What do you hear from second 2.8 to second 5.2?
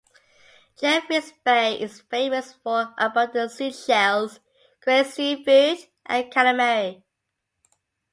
abundant seashells, great